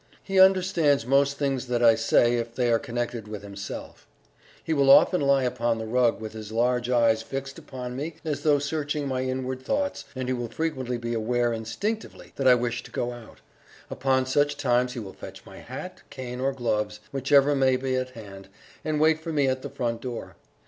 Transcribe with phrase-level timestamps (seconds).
[0.23, 4.07] He understands most things that I say, if they are connected with himself;
[4.63, 8.41] he will often lie upon the rug with his large eyes fixed upon me as
[8.41, 12.81] though searching my inward thoughts, and he will frequently be aware instinctively that I wish
[12.81, 13.41] to go out;
[13.91, 18.09] upon such times he will fetch my hat, cane, or gloves, whichever may be at
[18.09, 18.49] hand,
[18.83, 20.35] and wait for me at the front door.